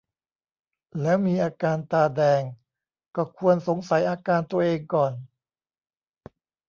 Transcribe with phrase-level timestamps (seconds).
[1.01, 2.41] แล้วมีอาการตาแดง
[3.15, 5.13] ก็ควรสงสัยอาการตัวเองก่อน